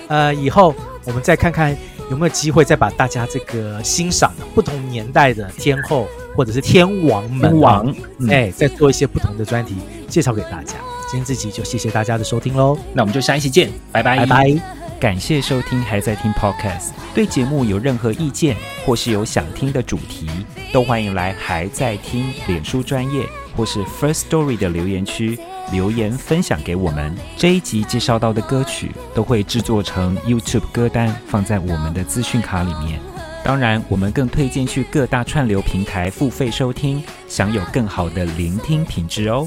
[0.08, 0.74] 呃，以后
[1.04, 1.76] 我们再看看
[2.10, 7.94] 有没有机会再把大家这个欣赏的不同年代的天后或者是天王们，王，
[8.28, 9.76] 哎，再做一些不同的专题
[10.08, 10.74] 介绍给大家。
[11.10, 14.62] 今天这集就谢谢大家的收听喽，那我们就下一期见，拜拜，拜拜。
[15.00, 16.90] 感谢收听，还在听 Podcast。
[17.14, 18.54] 对节目有任何意见，
[18.84, 20.28] 或是有想听的主题，
[20.70, 25.38] 都欢迎来还在听脸书专业或是 First Story 的留言区
[25.72, 27.16] 留言分享给我们。
[27.38, 33.00] 这一集介绍到的歌曲都会制作成 YouTube 歌单，放在我们的资讯卡里面。
[33.42, 39.46] 当然，我们更推荐去各大串流平台付费收听，享有更好的聆听品质哦。